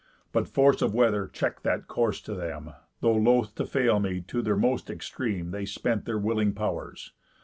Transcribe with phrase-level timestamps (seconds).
[0.31, 4.41] But force of weather check'd that course to them, Though (loth to fail me) to
[4.41, 7.11] their most extreme They spent their willing pow'rs.